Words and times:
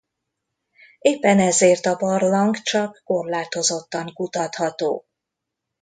Éppen 0.99 1.39
ezért 1.39 1.85
a 1.85 1.95
barlang 1.95 2.55
csak 2.57 3.01
korlátozottan 3.05 4.13
kutatható. 4.13 5.05